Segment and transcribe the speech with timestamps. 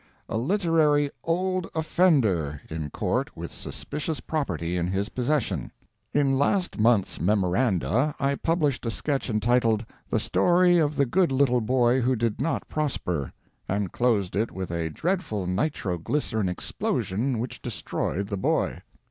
[0.27, 5.69] A LITERARY "OLD OFFENDER" IN COURT WITH SUSPICIOUS PROPERTY IN HIS POSSESSION
[6.11, 11.61] In last month's MEMORANDA I published a sketch entitled "The Story of the Good Little
[11.61, 13.31] Boy Who Did Not Prosper,"
[13.69, 18.79] and closed it with a dreadful nitro glycerine explosion which destroyed the boy.